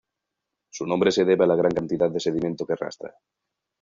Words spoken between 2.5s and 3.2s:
que arrastra.